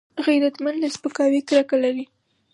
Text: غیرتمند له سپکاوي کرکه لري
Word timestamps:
غیرتمند 0.25 0.77
له 0.83 0.87
سپکاوي 0.95 1.41
کرکه 1.49 1.75
لري 1.83 2.05